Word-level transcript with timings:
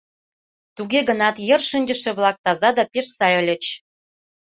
Туге 0.75 0.99
гынат 1.09 1.35
йыр 1.47 1.61
шинчыше-влак 1.69 2.35
таза 2.43 2.69
да 2.77 2.83
пеш 2.91 3.07
сай 3.17 3.33
ыльыч. 3.41 3.63